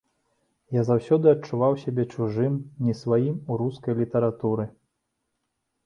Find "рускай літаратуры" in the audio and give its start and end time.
3.67-4.71